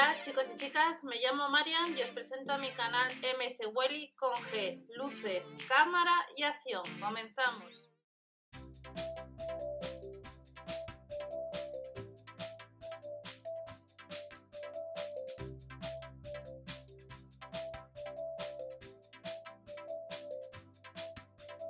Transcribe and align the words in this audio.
Hola 0.00 0.16
chicos 0.24 0.50
y 0.54 0.56
chicas, 0.56 1.04
me 1.04 1.16
llamo 1.16 1.50
Marian 1.50 1.94
y 1.94 2.00
os 2.00 2.08
presento 2.10 2.54
a 2.54 2.56
mi 2.56 2.70
canal 2.70 3.12
MS 3.38 3.68
Welly 3.74 4.14
con 4.16 4.32
G, 4.32 4.82
luces, 4.96 5.58
cámara 5.68 6.14
y 6.34 6.42
acción. 6.42 6.82
Comenzamos. 6.98 7.70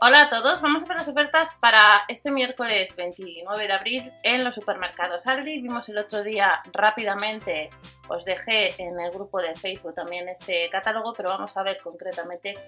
Hola 0.02 0.22
a 0.22 0.28
todos, 0.30 0.62
vamos 0.62 0.84
a 0.84 0.86
ver 0.86 0.96
las 0.96 1.08
ofertas 1.08 1.50
para 1.60 2.04
este 2.08 2.30
miércoles 2.30 2.94
29 2.96 3.66
de 3.66 3.72
abril 3.72 4.12
en 4.22 4.44
los 4.44 4.54
supermercados 4.54 5.26
Aldi. 5.26 5.60
Vimos 5.60 5.88
el 5.88 5.98
otro 5.98 6.22
día 6.22 6.62
rápidamente, 6.72 7.70
os 8.10 8.24
dejé 8.24 8.74
en 8.82 8.98
el 8.98 9.10
grupo 9.10 9.40
de 9.40 9.54
Facebook 9.54 9.94
también 9.94 10.28
este 10.28 10.68
catálogo, 10.70 11.14
pero 11.14 11.30
vamos 11.30 11.56
a 11.56 11.62
ver 11.62 11.78
concretamente 11.80 12.58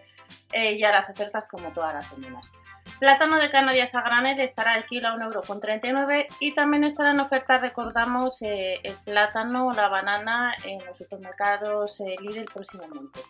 eh, 0.52 0.78
ya 0.78 0.92
las 0.92 1.10
ofertas 1.10 1.48
como 1.48 1.72
todas 1.72 1.92
las 1.92 2.06
semanas. 2.06 2.46
Plátano 2.98 3.40
de 3.40 3.50
Canarias 3.50 3.94
a 3.94 4.02
granel 4.02 4.40
estará 4.40 4.72
al 4.72 4.86
kilo 4.86 5.08
a 5.08 5.16
1,39€ 5.16 6.26
y 6.40 6.54
también 6.54 6.84
estará 6.84 7.10
en 7.10 7.20
oferta, 7.20 7.58
recordamos, 7.58 8.42
eh, 8.42 8.78
el 8.82 8.94
plátano, 9.04 9.72
la 9.72 9.88
banana 9.88 10.54
en 10.64 10.84
los 10.84 10.98
supermercados 10.98 12.00
eh, 12.00 12.16
Lidl 12.20 12.44
próximamente. 12.44 13.20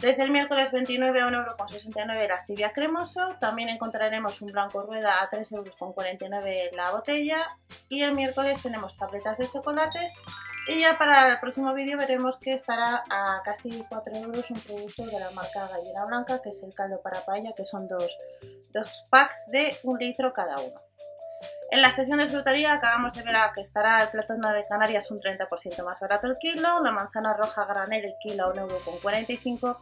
Desde 0.00 0.22
el 0.22 0.30
miércoles 0.30 0.72
29 0.72 1.20
a 1.20 1.26
1,69€ 1.26 2.28
la 2.28 2.34
actividad 2.34 2.72
cremoso. 2.72 3.36
También 3.38 3.68
encontraremos 3.68 4.40
un 4.40 4.50
blanco 4.50 4.82
rueda 4.82 5.22
a 5.22 5.30
3,49€ 5.30 6.72
la 6.72 6.90
botella. 6.90 7.58
Y 7.90 8.02
el 8.02 8.14
miércoles 8.14 8.62
tenemos 8.62 8.96
tabletas 8.96 9.36
de 9.38 9.48
chocolates. 9.48 10.14
Y 10.68 10.80
ya 10.80 10.96
para 10.96 11.28
el 11.32 11.38
próximo 11.38 11.74
vídeo 11.74 11.98
veremos 11.98 12.38
que 12.38 12.54
estará 12.54 13.04
a 13.10 13.42
casi 13.44 13.84
4 13.88 14.16
euros 14.16 14.50
un 14.50 14.60
producto 14.60 15.04
de 15.04 15.20
la 15.20 15.30
marca 15.32 15.68
Gallina 15.68 16.06
Blanca, 16.06 16.40
que 16.40 16.48
es 16.48 16.62
el 16.62 16.72
caldo 16.74 17.02
para 17.02 17.20
paella, 17.20 17.52
que 17.54 17.64
son 17.64 17.86
dos, 17.86 18.16
dos 18.72 19.04
packs 19.10 19.50
de 19.50 19.76
un 19.82 19.98
litro 19.98 20.32
cada 20.32 20.56
uno. 20.60 20.80
En 21.72 21.82
la 21.82 21.92
sección 21.92 22.18
de 22.18 22.28
frutería 22.28 22.72
acabamos 22.72 23.14
de 23.14 23.22
ver 23.22 23.36
que 23.54 23.60
estará 23.60 24.02
el 24.02 24.08
plátano 24.08 24.52
de 24.52 24.66
Canarias 24.66 25.08
un 25.12 25.20
30% 25.20 25.84
más 25.84 26.00
barato 26.00 26.26
el 26.26 26.36
kilo, 26.36 26.82
la 26.82 26.90
manzana 26.90 27.32
roja 27.32 27.64
granel 27.64 28.06
el 28.06 28.14
kilo 28.20 28.46
a 28.46 28.54
1,45€ 28.54 29.76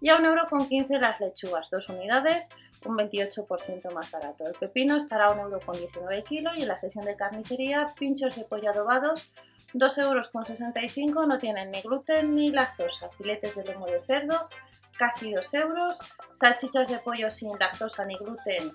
y 0.00 0.08
a 0.08 0.16
1,15€ 0.16 0.98
las 0.98 1.20
lechugas, 1.20 1.68
dos 1.70 1.90
unidades, 1.90 2.48
un 2.86 2.96
28% 2.96 3.92
más 3.92 4.10
barato. 4.10 4.46
El 4.46 4.54
pepino 4.54 4.96
estará 4.96 5.26
a 5.26 5.36
1,19€ 5.36 6.12
el 6.12 6.24
kilo 6.24 6.50
y 6.56 6.62
en 6.62 6.68
la 6.68 6.78
sección 6.78 7.04
de 7.04 7.14
carnicería 7.14 7.92
pinchos 7.98 8.36
de 8.36 8.44
pollo 8.44 8.70
adobados 8.70 9.30
2,65€, 9.74 11.26
no 11.26 11.38
tienen 11.38 11.70
ni 11.72 11.82
gluten 11.82 12.34
ni 12.34 12.52
lactosa, 12.52 13.10
filetes 13.10 13.54
de 13.54 13.64
lomo 13.64 13.86
de 13.86 14.00
cerdo 14.00 14.48
casi 14.96 15.32
2 15.32 15.54
euros, 15.54 15.98
salchichas 16.34 16.88
de 16.88 16.98
pollo 16.98 17.28
sin 17.28 17.50
lactosa 17.58 18.04
ni 18.04 18.16
gluten 18.16 18.72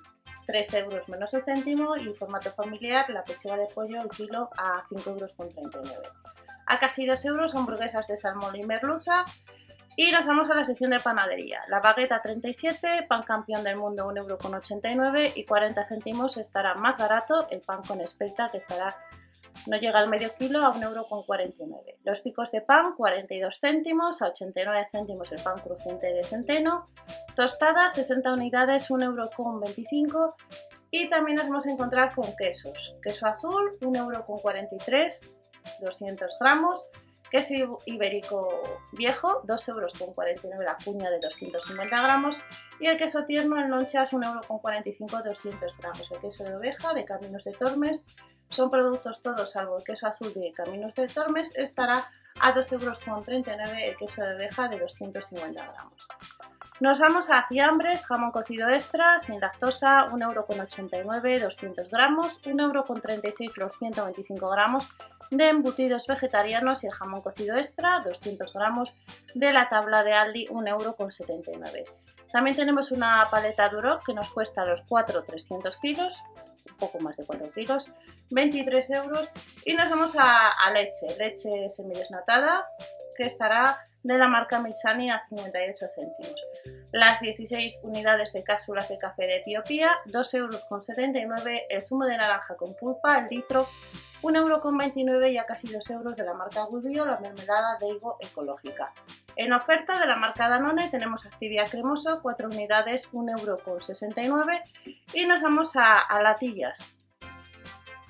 3 0.50 0.74
euros 0.74 1.08
menos 1.10 1.32
el 1.36 1.44
céntimo 1.44 1.96
y 1.96 2.12
formato 2.16 2.50
familiar 2.50 3.08
la 3.12 3.24
pechuga 3.24 3.56
de 3.56 3.68
pollo 3.68 4.02
el 4.02 4.10
kilo 4.10 4.50
a 4.58 4.82
5 4.90 5.12
euros 5.12 5.34
con 5.34 5.48
39. 5.48 6.10
A 6.66 6.80
casi 6.80 7.06
2 7.06 7.24
euros 7.26 7.54
hamburguesas 7.54 8.08
de 8.08 8.18
salmón 8.18 8.56
y 8.56 8.64
merluza 8.64 9.26
y 9.96 10.12
nos 10.12 10.26
vamos 10.26 10.50
a 10.50 10.56
la 10.56 10.66
sección 10.66 10.90
de 10.90 11.00
panadería. 11.00 11.62
La 11.68 11.82
bagueta 11.82 12.20
37, 12.20 13.06
pan 13.08 13.22
campeón 13.22 13.64
del 13.64 13.78
mundo 13.78 14.08
1,89€ 14.08 15.34
y 15.36 15.46
40 15.46 15.86
céntimos 15.86 16.38
estará 16.38 16.74
más 16.74 16.98
barato 16.98 17.48
el 17.52 17.62
pan 17.62 17.84
con 17.84 18.02
espelta 18.02 18.50
que 18.50 18.58
estará 18.58 18.98
no 19.68 19.78
llega 19.78 20.00
al 20.00 20.10
medio 20.10 20.34
kilo 20.36 20.66
a 20.66 20.74
1,49€. 20.74 21.96
Los 22.04 22.22
picos 22.22 22.52
de 22.52 22.62
pan, 22.62 22.96
42 22.96 23.60
céntimos, 23.60 24.22
a 24.22 24.28
89 24.28 24.88
céntimos 24.92 25.32
el 25.32 25.42
pan 25.42 25.60
crujiente 25.60 26.14
de 26.14 26.24
centeno. 26.24 26.90
Tostadas, 27.36 27.94
60 27.96 28.34
unidades, 28.34 28.90
1,25€. 28.90 30.34
Y 30.92 31.10
también 31.10 31.38
nos 31.38 31.48
vamos 31.48 31.68
a 31.68 31.72
encontrar 31.72 32.16
con 32.16 32.36
quesos. 32.36 32.96
Queso 33.02 33.28
azul, 33.28 33.78
1,43€, 33.82 35.28
200 35.82 36.38
gramos. 36.40 36.88
Queso 37.30 37.80
ibérico 37.86 38.64
viejo, 38.94 39.44
2,49€ 39.44 39.70
euros 39.70 39.94
la 40.66 40.78
cuña 40.84 41.12
de 41.12 41.20
250 41.20 42.02
gramos. 42.02 42.40
Y 42.80 42.88
el 42.88 42.98
queso 42.98 43.26
tierno 43.26 43.60
en 43.60 43.70
lonchas, 43.70 44.12
1,45€, 44.12 45.24
200 45.24 45.78
gramos. 45.78 46.12
El 46.12 46.20
queso 46.22 46.44
de 46.44 46.56
oveja 46.56 46.94
de 46.96 47.06
Caminos 47.06 47.44
de 47.44 47.52
Tormes, 47.52 48.08
son 48.50 48.70
productos 48.70 49.22
todos, 49.22 49.52
salvo 49.52 49.78
el 49.78 49.84
queso 49.84 50.08
azul 50.08 50.34
de 50.34 50.52
Caminos 50.54 50.96
de 50.96 51.08
Tormes, 51.08 51.56
estará 51.56 52.04
a 52.40 52.54
2,39€ 52.54 53.90
el 53.90 53.98
queso 53.98 54.22
de 54.22 54.36
oveja 54.36 54.68
de 54.68 54.80
250 54.80 55.62
gramos. 55.62 56.08
Nos 56.80 57.00
vamos 57.00 57.30
a 57.30 57.44
fiambres, 57.44 58.06
jamón 58.06 58.32
cocido 58.32 58.70
extra, 58.70 59.20
sin 59.20 59.40
lactosa, 59.40 60.08
1,89€, 60.12 61.42
200 61.42 61.90
gramos, 61.90 62.42
1,36€ 62.44 63.52
los 63.56 63.78
125 63.78 64.50
gramos 64.50 64.90
de 65.32 65.48
embutidos 65.48 66.08
vegetarianos 66.08 66.84
y 66.84 66.88
el 66.88 66.94
jamón 66.94 67.22
cocido 67.22 67.58
extra, 67.58 68.00
200 68.00 68.54
gramos 68.54 68.94
de 69.36 69.54
la 69.54 69.70
tabla 69.70 70.04
de 70.04 70.14
Aldi, 70.14 70.48
1,79€. 70.48 71.86
También 72.32 72.56
tenemos 72.56 72.92
una 72.92 73.28
paleta 73.32 73.70
Duroc 73.70 74.06
que 74.06 74.14
nos 74.14 74.30
cuesta 74.30 74.66
los 74.66 74.82
4 74.82 75.24
300 75.24 75.78
kilos, 75.78 76.24
un 76.70 76.78
poco 76.78 77.00
más 77.00 77.18
de 77.18 77.26
4 77.26 77.52
kilos, 77.54 77.92
23 78.30 78.90
euros. 78.92 79.30
Y 79.66 79.74
nos 79.74 79.90
vamos 79.90 80.16
a, 80.18 80.54
leche, 80.72 81.08
leche 81.18 81.70
semidesnatada, 81.70 82.68
que 83.18 83.26
estará 83.26 83.80
de 84.04 84.18
la 84.18 84.28
marca 84.28 84.62
Milsani 84.62 85.10
a 85.10 85.22
58 85.28 85.88
céntimos. 85.90 86.44
Las 86.92 87.20
16 87.20 87.82
unidades 87.84 88.34
de 88.34 88.44
cápsulas 88.44 88.90
de 88.90 88.98
café 88.98 89.24
de 89.24 89.38
Etiopía, 89.38 89.92
2,79 90.06 90.36
euros. 90.36 90.68
El 91.70 91.86
zumo 91.86 92.06
de 92.06 92.18
naranja 92.18 92.56
con 92.56 92.76
pulpa, 92.76 93.20
el 93.20 93.28
litro, 93.28 93.68
1,29 94.22 95.10
euro 95.10 95.28
y 95.28 95.38
a 95.38 95.46
casi 95.46 95.68
2 95.72 95.90
euros 95.92 96.18
de 96.18 96.24
la 96.24 96.34
marca 96.34 96.64
Gubbio, 96.64 97.06
la 97.06 97.20
mermelada 97.20 97.78
Deigo 97.80 98.18
ecológica. 98.20 98.94
En 99.36 99.54
oferta 99.54 99.98
de 99.98 100.06
la 100.06 100.18
marca 100.18 100.50
Danone 100.50 100.90
tenemos 100.90 101.26
Activia 101.26 101.66
Cremoso, 101.66 102.22
4 102.22 102.50
unidades, 102.50 103.12
1,69 103.14 104.28
euro 104.28 104.64
y 105.14 105.26
nos 105.26 105.42
vamos 105.42 105.76
a, 105.76 106.22
latillas. 106.22 106.96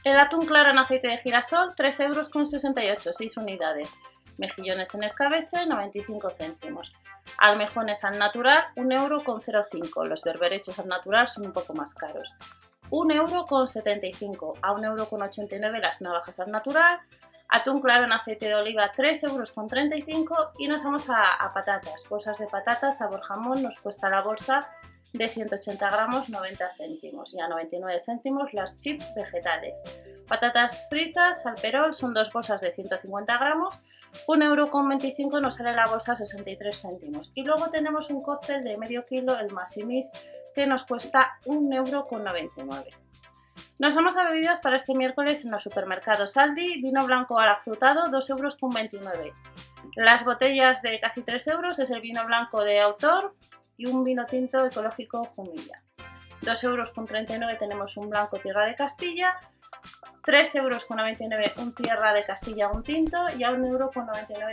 El 0.03 0.19
atún 0.19 0.45
claro 0.45 0.71
en 0.71 0.79
aceite 0.79 1.09
de 1.09 1.17
girasol, 1.17 1.75
3,68 1.75 2.81
euros, 2.83 3.09
6 3.11 3.37
unidades. 3.37 3.97
Mejillones 4.37 4.95
en 4.95 5.03
escabeche, 5.03 5.65
95 5.65 6.29
céntimos. 6.31 6.93
Almejones 7.37 8.03
al 8.05 8.17
natural, 8.17 8.63
1,05 8.75 9.97
euro. 9.97 10.05
Los 10.05 10.23
berberechos 10.23 10.79
al 10.79 10.87
natural 10.87 11.27
son 11.27 11.45
un 11.45 11.53
poco 11.53 11.73
más 11.73 11.93
caros. 11.93 12.33
1,75€ 12.89 14.59
a 14.61 14.73
1,89€ 14.73 15.79
las 15.79 16.01
navajas 16.01 16.39
al 16.39 16.51
natural, 16.51 16.99
atún 17.49 17.81
claro 17.81 18.05
en 18.05 18.13
aceite 18.13 18.47
de 18.47 18.55
oliva 18.55 18.91
3,35€ 18.95 20.51
y 20.59 20.67
nos 20.67 20.83
vamos 20.83 21.09
a, 21.09 21.51
patatas, 21.53 22.07
bolsas 22.09 22.39
de 22.39 22.47
patatas, 22.47 22.99
sabor 22.99 23.21
jamón, 23.21 23.63
nos 23.63 23.79
cuesta 23.79 24.09
la 24.09 24.21
bolsa 24.21 24.69
de 25.13 25.27
180 25.27 25.89
gramos 25.89 26.29
90 26.29 26.69
céntimos 26.77 27.33
y 27.33 27.39
a 27.39 27.47
99 27.47 28.01
céntimos 28.05 28.53
las 28.53 28.77
chips 28.77 29.13
vegetales. 29.15 29.81
Patatas 30.27 30.87
fritas 30.87 31.45
al 31.47 31.55
perol 31.55 31.95
son 31.95 32.13
dos 32.13 32.31
bolsas 32.31 32.61
de 32.61 32.71
150 32.71 33.37
gramos, 33.39 33.79
1,25€ 34.27 35.41
nos 35.41 35.55
sale 35.55 35.73
la 35.73 35.87
bolsa 35.87 36.13
63 36.13 36.81
céntimos. 36.81 37.31
Y 37.33 37.43
luego 37.43 37.69
tenemos 37.69 38.11
un 38.11 38.21
cóctel 38.21 38.63
de 38.63 38.77
medio 38.77 39.05
kilo, 39.07 39.37
el 39.39 39.51
Massimis, 39.51 40.11
que 40.55 40.67
nos 40.67 40.85
cuesta 40.85 41.39
1,99€. 41.45 42.85
Nos 43.77 43.95
vamos 43.95 44.17
a 44.17 44.23
para 44.61 44.75
este 44.75 44.93
miércoles 44.93 45.45
en 45.45 45.51
los 45.51 45.63
supermercados 45.63 46.37
Aldi, 46.37 46.81
vino 46.81 47.05
blanco 47.05 47.39
al 47.39 47.49
afrutado 47.49 48.09
2,29€. 48.11 49.33
Las 49.95 50.25
botellas 50.25 50.81
de 50.81 50.99
casi 50.99 51.23
3 51.23 51.47
euros 51.47 51.79
es 51.79 51.91
el 51.91 52.01
vino 52.01 52.25
blanco 52.25 52.63
de 52.63 52.79
autor 52.79 53.35
y 53.77 53.87
un 53.87 54.03
vino 54.03 54.25
tinto 54.25 54.65
ecológico 54.65 55.23
Jumilla. 55.35 55.81
2,39 56.41 56.63
euros 56.63 57.59
tenemos 57.59 57.97
un 57.97 58.09
blanco 58.09 58.37
Tierra 58.39 58.65
de 58.65 58.75
Castilla, 58.75 59.39
3,99 60.23 60.55
euros 60.57 60.85
un 61.57 61.73
Tierra 61.73 62.13
de 62.13 62.25
Castilla 62.25 62.69
un 62.69 62.83
tinto 62.83 63.17
y 63.37 63.43
a 63.43 63.51
1,99 63.51 63.67
euro 63.67 63.91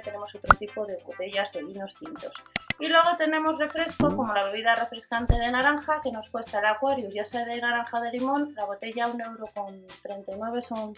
tenemos 0.03 0.35
otro 0.35 0.57
tipo 0.57 0.87
de 0.87 0.99
botellas 1.05 1.53
de 1.53 1.65
vinos 1.65 1.97
tintos. 1.97 2.33
Y 2.79 2.89
luego 2.89 3.17
tenemos 3.17 3.59
refresco 3.59 4.15
como 4.15 4.33
la 4.33 4.45
bebida 4.45 4.75
refrescante 4.75 5.39
de 5.39 5.51
naranja 5.51 6.01
que 6.03 6.13
nos 6.13 6.31
cuesta 6.31 6.61
el 6.61 6.67
Aquarius, 6.67 7.13
ya 7.13 7.25
sea 7.25 7.45
de 7.45 7.61
naranja 7.61 8.01
de 8.01 8.13
limón, 8.13 8.55
la 8.55 8.65
botella 8.65 9.09
1,39€ 9.09 10.63
son 10.63 10.95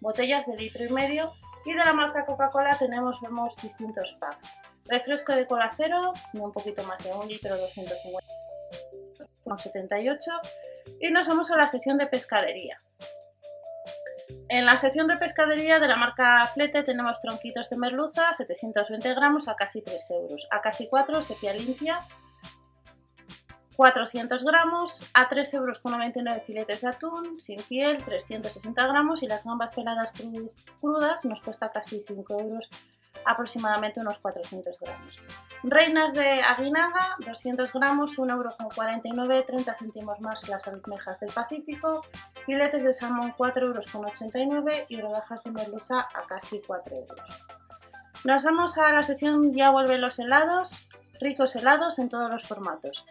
botellas 0.00 0.46
de 0.46 0.56
litro 0.56 0.84
y 0.84 0.90
medio 0.90 1.32
y 1.64 1.72
de 1.72 1.84
la 1.84 1.92
marca 1.92 2.26
Coca-Cola 2.26 2.76
tenemos 2.78 3.20
vemos 3.20 3.56
distintos 3.56 4.16
packs. 4.18 4.52
Refresco 4.86 5.34
de 5.34 5.46
cola 5.46 5.70
cero, 5.76 6.14
un 6.32 6.52
poquito 6.52 6.82
más 6.84 7.04
de 7.04 7.12
un 7.12 7.28
litro, 7.28 7.56
250,78 7.56 10.18
y 11.00 11.10
nos 11.10 11.28
vamos 11.28 11.50
a 11.50 11.56
la 11.56 11.68
sección 11.68 11.98
de 11.98 12.06
pescadería. 12.06 12.80
En 14.48 14.66
la 14.66 14.76
sección 14.76 15.06
de 15.06 15.16
pescadería 15.16 15.78
de 15.78 15.88
la 15.88 15.96
marca 15.96 16.44
Flete 16.46 16.82
tenemos 16.82 17.20
tronquitos 17.20 17.70
de 17.70 17.76
merluza, 17.76 18.32
720 18.32 19.14
gramos 19.14 19.48
a 19.48 19.54
casi 19.54 19.82
3 19.82 20.10
euros. 20.10 20.48
A 20.50 20.60
casi 20.60 20.88
4 20.88 21.22
sepia 21.22 21.52
limpia, 21.52 22.00
400 23.76 24.44
gramos. 24.44 25.10
A 25.14 25.28
3 25.28 25.54
euros 25.54 25.78
con 25.78 25.92
99 25.92 26.42
filetes 26.46 26.82
de 26.82 26.88
atún, 26.88 27.40
sin 27.40 27.56
piel, 27.62 28.04
360 28.04 28.86
gramos. 28.86 29.22
Y 29.22 29.26
las 29.26 29.44
gambas 29.44 29.74
peladas 29.74 30.12
crudas 30.80 31.24
nos 31.24 31.40
cuesta 31.40 31.70
casi 31.70 32.04
5 32.06 32.40
euros 32.40 32.68
aproximadamente 33.24 34.00
unos 34.00 34.18
400 34.18 34.78
gramos. 34.80 35.18
Reinas 35.62 36.14
de 36.14 36.42
aguinaga, 36.42 37.16
200 37.24 37.72
gramos, 37.72 38.18
1,49 38.18 39.14
euros, 39.14 39.46
30 39.46 39.74
céntimos 39.78 40.20
más 40.20 40.48
las 40.48 40.66
almejas 40.68 41.20
del 41.20 41.32
Pacífico, 41.32 42.04
filetes 42.46 42.84
de 42.84 42.92
salmón 42.92 43.34
4,89 43.36 44.34
euros 44.42 44.66
y 44.88 45.00
rodajas 45.00 45.44
de 45.44 45.50
merluza 45.50 46.00
a 46.00 46.22
casi 46.26 46.60
4 46.66 46.96
euros. 46.96 47.46
Nos 48.24 48.44
vamos 48.44 48.76
a 48.76 48.92
la 48.92 49.02
sección 49.02 49.54
Ya 49.54 49.70
vuelven 49.70 50.00
los 50.00 50.18
helados, 50.18 50.88
ricos 51.20 51.54
helados 51.54 51.98
en 51.98 52.08
todos 52.08 52.30
los 52.30 52.44
formatos. 52.44 53.04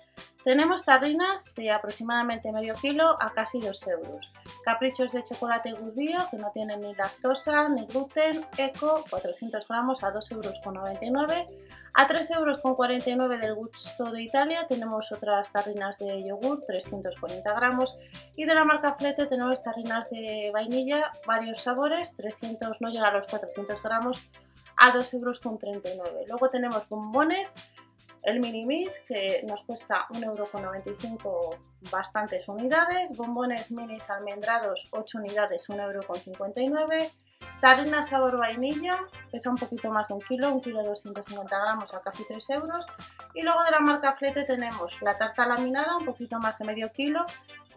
Tenemos 0.44 0.83
tarrinas 0.83 1.53
de 1.56 1.69
aproximadamente 1.69 2.51
medio 2.51 2.73
kilo 2.73 3.17
a 3.21 3.33
casi 3.33 3.59
2 3.59 3.88
euros. 3.88 4.31
Caprichos 4.63 5.11
de 5.11 5.23
chocolate 5.23 5.73
Gubbio 5.73 6.19
que 6.31 6.38
no 6.38 6.51
tienen 6.51 6.81
ni 6.81 6.95
lactosa 6.95 7.69
ni 7.69 7.85
gluten, 7.85 8.45
eco, 8.57 9.03
400 9.09 9.67
gramos 9.67 10.03
a 10.03 10.13
2,99 10.13 11.03
euros. 11.03 11.47
A 11.94 12.07
3,49 12.07 13.07
euros 13.07 13.41
del 13.41 13.56
gusto 13.56 14.11
de 14.11 14.21
Italia 14.21 14.65
tenemos 14.67 15.11
otras 15.11 15.51
tarrinas 15.51 16.00
de 16.00 16.23
yogur, 16.23 16.63
340 16.65 17.53
gramos. 17.53 17.97
Y 18.35 18.45
de 18.45 18.53
la 18.53 18.63
marca 18.63 18.95
Flete 18.97 19.25
tenemos 19.25 19.63
tarrinas 19.63 20.09
de 20.09 20.50
vainilla, 20.53 21.11
varios 21.25 21.61
sabores, 21.61 22.15
300, 22.15 22.79
no 22.79 22.89
llega 22.89 23.07
a 23.07 23.11
los 23.11 23.27
400 23.27 23.81
gramos, 23.83 24.29
a 24.77 24.94
2,39 24.94 25.97
euros. 25.97 26.27
Luego 26.27 26.50
tenemos 26.50 26.88
bombones 26.88 27.56
el 28.24 28.39
mini 28.39 28.66
mix 28.66 29.01
que 29.07 29.44
nos 29.48 29.63
cuesta 29.63 30.07
1,95€ 30.10 31.57
bastantes 31.92 32.48
unidades, 32.48 33.16
bombones 33.16 33.71
minis 33.71 34.10
almendrados 34.10 34.88
8 34.92 35.18
unidades 35.19 35.69
1,59€, 35.69 37.12
tarrina 37.62 38.04
sabor 38.04 38.38
vainilla, 38.38 39.00
pesa 39.31 39.50
un 39.50 39.57
poquito 39.57 39.92
más 39.92 40.10
de 40.10 40.16
un 40.16 40.21
kilo, 40.21 40.54
un 40.54 40.62
kilo 40.62 40.83
250 40.83 41.60
gramos 41.60 41.94
a 41.94 42.01
casi 42.01 42.25
3 42.25 42.50
euros. 42.51 42.86
Y 43.33 43.42
luego 43.42 43.63
de 43.63 43.71
la 43.71 43.80
marca 43.80 44.16
Flete 44.16 44.44
tenemos 44.44 45.01
la 45.01 45.18
tarta 45.18 45.48
laminada, 45.48 45.98
un 45.98 46.06
poquito 46.06 46.39
más 46.39 46.57
de 46.60 46.66
medio 46.66 46.92
kilo, 46.92 47.25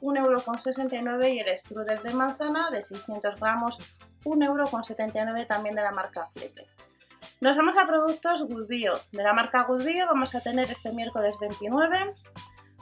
1,69€ 0.01 1.35
y 1.35 1.39
el 1.39 1.59
strudel 1.59 2.03
de 2.03 2.15
manzana 2.15 2.71
de 2.71 2.83
600 2.83 3.39
gramos, 3.39 3.79
1,79€ 4.25 5.47
también 5.47 5.75
de 5.75 5.83
la 5.83 5.93
marca 5.93 6.29
Flete. 6.35 6.67
Nos 7.43 7.57
vamos 7.57 7.77
a 7.77 7.89
productos 7.89 8.45
Goodbio. 8.45 8.93
De 9.11 9.25
la 9.25 9.33
marca 9.33 9.65
Goodbio 9.65 10.07
vamos 10.07 10.33
a 10.37 10.41
tener 10.41 10.71
este 10.71 10.93
miércoles 10.93 11.35
29 11.41 12.15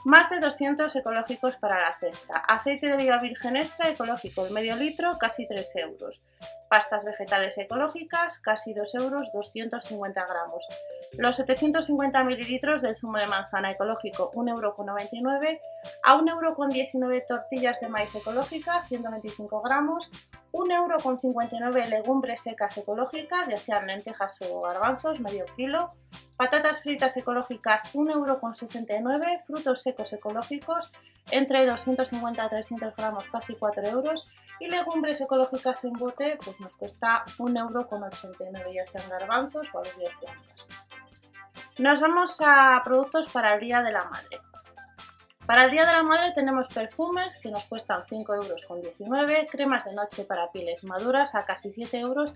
más 0.03 0.29
de 0.29 0.39
200 0.39 0.95
ecológicos 0.95 1.55
para 1.55 1.81
la 1.81 1.97
cesta. 1.97 2.35
Aceite 2.35 2.85
de 2.85 2.93
oliva 2.93 3.17
virgen 3.17 3.55
extra 3.55 3.89
ecológico, 3.89 4.47
medio 4.51 4.75
litro, 4.75 5.17
casi 5.17 5.47
3 5.47 5.75
euros. 5.77 6.21
Pastas 6.69 7.05
vegetales 7.05 7.57
ecológicas, 7.57 8.37
casi 8.37 8.75
2 8.75 8.93
euros, 8.95 9.31
250 9.33 10.27
gramos. 10.27 10.67
Los 11.13 11.37
750 11.37 12.23
mililitros 12.23 12.83
del 12.83 12.95
zumo 12.95 13.17
de 13.17 13.25
manzana 13.25 13.71
ecológico, 13.71 14.31
1,99 14.33 14.47
euro. 14.47 14.75
A 16.03 16.17
1,19 16.17 17.01
euro 17.01 17.25
tortillas 17.27 17.79
de 17.79 17.89
maíz 17.89 18.13
ecológica, 18.13 18.85
125 18.87 19.59
gramos. 19.63 20.11
1,59 20.51 21.53
euro 21.53 21.89
legumbres 21.89 22.41
secas 22.41 22.77
ecológicas, 22.77 23.47
ya 23.47 23.57
sean 23.57 23.87
lentejas 23.87 24.39
o 24.41 24.61
garbanzos, 24.61 25.19
medio 25.19 25.45
kilo. 25.55 25.93
Patatas 26.35 26.81
fritas 26.81 27.15
ecológicas 27.17 27.93
1,69€, 27.93 29.43
frutos 29.45 29.81
secos 29.81 30.11
ecológicos 30.11 30.91
entre 31.31 31.65
250 31.65 32.43
a 32.43 32.49
300 32.49 32.95
gramos, 32.95 33.25
casi 33.31 33.55
4 33.55 33.83
euros. 33.87 34.27
Y 34.59 34.67
legumbres 34.67 35.21
ecológicas 35.21 35.83
en 35.85 35.93
bote, 35.93 36.37
pues 36.43 36.59
nos 36.59 36.73
cuesta 36.73 37.23
1,89€, 37.37 38.73
ya 38.73 38.83
sean 38.83 39.09
garbanzos 39.09 39.69
o 39.73 39.79
alubias 39.79 40.13
blancas. 40.19 40.55
Nos 41.77 42.01
vamos 42.01 42.41
a 42.45 42.81
productos 42.83 43.29
para 43.29 43.55
el 43.55 43.61
Día 43.61 43.81
de 43.81 43.91
la 43.91 44.03
Madre. 44.03 44.50
Para 45.51 45.65
el 45.65 45.71
Día 45.71 45.83
de 45.83 45.91
la 45.91 46.01
Madre 46.01 46.31
tenemos 46.31 46.69
perfumes 46.69 47.35
que 47.35 47.51
nos 47.51 47.65
cuestan 47.65 48.03
5,19 48.03 48.35
euros, 48.35 49.51
cremas 49.51 49.83
de 49.83 49.91
noche 49.91 50.23
para 50.23 50.49
pieles 50.49 50.85
maduras 50.85 51.35
a 51.35 51.43
casi 51.43 51.69
7 51.71 51.99
euros 51.99 52.33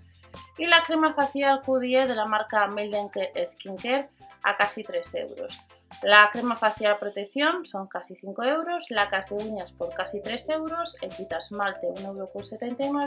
y 0.58 0.66
la 0.66 0.84
crema 0.84 1.14
facial 1.14 1.62
Q10 1.62 2.08
de 2.08 2.14
la 2.14 2.26
marca 2.26 2.68
Melden 2.68 3.08
Skincare 3.46 4.10
a 4.42 4.58
casi 4.58 4.84
3 4.84 5.14
euros. 5.14 5.58
La 6.02 6.28
crema 6.32 6.56
facial 6.56 6.98
protección 6.98 7.64
son 7.64 7.86
casi 7.86 8.16
5 8.16 8.44
euros, 8.44 8.86
lacas 8.90 9.30
de 9.30 9.36
uñas 9.36 9.72
por 9.72 9.94
casi 9.94 10.20
3 10.20 10.48
euros, 10.50 10.96
equita 11.00 11.38
esmalte 11.38 11.88
1,79 11.88 12.84
euro 12.84 13.06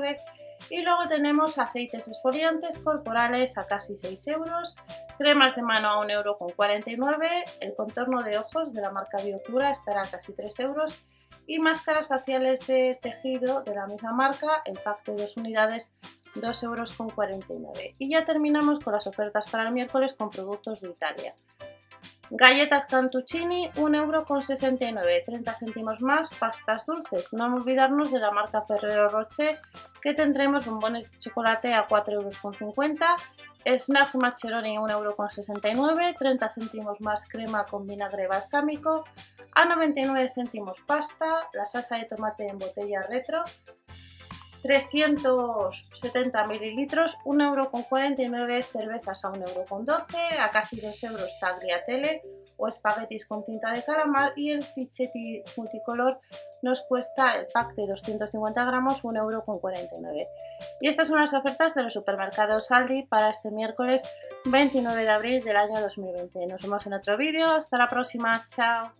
y 0.70 0.81
luego 0.81 1.08
tenemos 1.08 1.58
aceites 1.58 2.08
esfoliantes 2.08 2.80
corporales 2.80 3.58
a 3.58 3.66
casi 3.66 3.96
6 3.96 4.28
euros, 4.28 4.76
cremas 5.18 5.56
de 5.56 5.62
mano 5.62 5.90
a 5.90 6.06
1,49 6.06 6.88
euro, 6.88 7.22
el 7.62 7.76
contorno 7.76 8.24
de 8.24 8.38
ojos 8.38 8.74
de 8.74 8.81
la 8.81 8.92
marca 8.92 9.22
Biocura 9.24 9.72
estará 9.72 10.02
a 10.02 10.10
casi 10.10 10.34
3 10.34 10.60
euros 10.62 11.06
y 11.48 11.60
máscaras 11.60 12.08
faciales 12.08 12.68
de 12.68 13.00
tejido 13.02 13.64
de 13.64 13.76
la 13.76 13.88
misma 13.88 14.14
marca, 14.14 14.62
el 14.66 14.80
pack 14.80 15.06
de 15.06 15.16
dos 15.16 15.38
unidades 15.38 15.94
2,49 16.36 17.50
euros. 17.50 17.80
Y 17.98 18.10
ya 18.10 18.26
terminamos 18.26 18.80
con 18.80 18.94
las 18.94 19.08
ofertas 19.08 19.50
para 19.50 19.64
el 19.64 19.74
miércoles 19.74 20.14
con 20.14 20.30
productos 20.30 20.81
de 20.81 20.90
Italia. 20.90 21.36
Galletas 22.31 22.86
Cantuccini, 22.86 23.72
1,69€, 23.76 25.24
30 25.26 25.54
céntimos 25.54 26.00
más, 26.02 26.30
pastas 26.38 26.86
dulces. 26.86 27.34
No 27.34 27.56
olvidarnos 27.56 28.12
de 28.12 28.20
la 28.20 28.30
marca 28.30 28.62
Ferrero 28.62 29.10
Rocher, 29.10 29.60
que 30.00 30.14
tendremos 30.14 30.68
bombones 30.68 31.12
de 31.12 31.18
chocolate 31.18 31.74
a 31.74 31.88
4,50€, 31.88 33.80
snacks 33.80 34.16
Macheroni 34.16 34.78
1,69€, 34.78 36.18
30 36.18 36.50
céntimos 36.50 37.02
más 37.02 37.28
crema 37.28 37.66
con 37.66 37.88
vinagre 37.88 38.28
balsámico, 38.28 39.06
a 39.54 39.66
99 39.66 40.30
céntimos 40.30 40.81
pasta, 40.81 41.50
la 41.54 41.66
salsa 41.66 41.98
de 41.98 42.06
tomate 42.06 42.48
en 42.48 42.60
botella 42.60 43.02
retro, 43.10 43.44
370 44.61 46.47
mililitros, 46.47 47.17
1,49€ 47.25 48.63
cervezas 48.63 49.25
a 49.25 49.31
1,12€, 49.31 50.39
a 50.39 50.51
casi 50.51 50.79
2 50.81 51.03
euros 51.03 51.37
tagliatelle 51.39 52.21
o 52.57 52.68
espaguetis 52.68 53.25
con 53.25 53.45
tinta 53.45 53.71
de 53.71 53.83
calamar 53.83 54.33
y 54.35 54.51
el 54.51 54.61
fichetti 54.63 55.44
multicolor 55.56 56.19
nos 56.61 56.83
cuesta 56.83 57.35
el 57.35 57.47
pack 57.54 57.73
de 57.75 57.87
250 57.87 58.66
gramos 58.66 59.04
1,49€. 59.04 60.28
Y 60.81 60.87
estas 60.87 61.07
son 61.07 61.19
las 61.19 61.33
ofertas 61.33 61.73
de 61.73 61.83
los 61.83 61.94
supermercados 61.94 62.69
Aldi 62.71 63.04
para 63.04 63.30
este 63.30 63.49
miércoles 63.49 64.04
29 64.45 65.04
de 65.04 65.09
abril 65.09 65.44
del 65.44 65.56
año 65.56 65.80
2020. 65.80 66.47
Nos 66.47 66.61
vemos 66.61 66.85
en 66.85 66.94
otro 66.94 67.18
vídeo, 67.18 67.45
hasta 67.45 67.78
la 67.78 67.89
próxima, 67.89 68.45
chao. 68.45 68.92